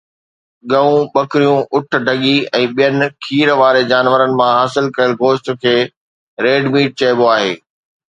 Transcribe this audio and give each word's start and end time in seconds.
ڳئون، 0.71 0.95
ٻڪريون، 1.13 1.59
اُٺ، 1.73 1.83
ڍڳي 2.05 2.35
۽ 2.57 2.63
ٻين 2.75 2.95
کير 3.23 3.49
واري 3.61 3.83
جانورن 3.91 4.31
مان 4.39 4.51
حاصل 4.59 4.85
ڪيل 4.95 5.11
گوشت 5.21 5.45
کي 5.61 5.75
ريڊ 6.43 6.61
ميٽ 6.73 6.89
چئبو 6.99 7.25
آهي. 7.35 7.51